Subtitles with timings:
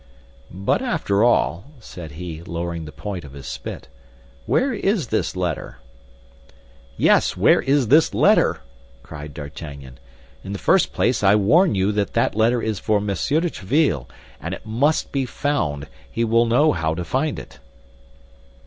[0.49, 3.87] "But, after all," said he, lowering the point of his spit,
[4.47, 5.77] "where is this letter?"
[6.97, 8.61] "Yes, where is this letter?"
[9.03, 9.99] cried D'Artagnan.
[10.43, 14.07] "In the first place, I warn you that that letter is for Monsieur de Tréville,
[14.41, 16.95] and it must be found, or if it is not found, he will know how
[16.95, 17.59] to find it."